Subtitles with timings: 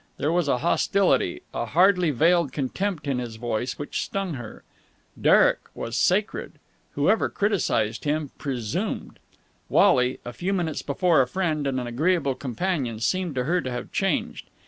[0.17, 4.63] There was a hostility, a hardly veiled contempt in his voice which stung her.
[5.29, 6.53] Derek was sacred.
[6.93, 9.19] Whoever criticised him, presumed.
[9.69, 13.69] Wally, a few minutes before a friend and an agreeable companion, seemed to her to
[13.69, 14.49] have changed.